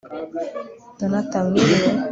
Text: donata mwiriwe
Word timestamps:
donata 0.99 1.37
mwiriwe 1.47 1.89